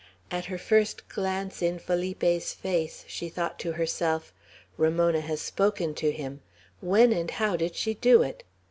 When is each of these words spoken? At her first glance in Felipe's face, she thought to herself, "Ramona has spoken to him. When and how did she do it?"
At 0.31 0.45
her 0.45 0.57
first 0.57 1.07
glance 1.09 1.61
in 1.61 1.77
Felipe's 1.77 2.55
face, 2.55 3.05
she 3.07 3.29
thought 3.29 3.59
to 3.59 3.73
herself, 3.73 4.33
"Ramona 4.75 5.21
has 5.21 5.41
spoken 5.41 5.93
to 5.93 6.11
him. 6.11 6.41
When 6.79 7.13
and 7.13 7.29
how 7.29 7.55
did 7.55 7.75
she 7.75 7.93
do 7.93 8.23
it?" 8.23 8.43